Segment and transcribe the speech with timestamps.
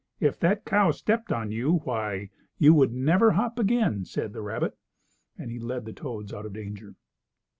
[0.19, 4.75] "If that cow stepped on you, why, you would never hop again," said the rabbit,
[5.37, 6.95] and then he led the toads out of danger.